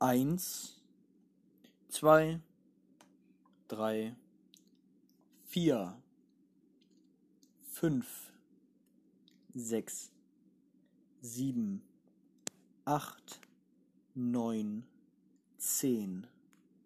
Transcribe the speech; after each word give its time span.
Eins, 0.00 0.80
zwei, 1.88 2.40
drei, 3.66 4.14
vier, 5.46 6.00
fünf, 7.64 8.32
sechs, 9.54 10.12
sieben, 11.20 11.82
acht, 12.84 13.40
neun, 14.14 14.84
zehn. 15.56 16.28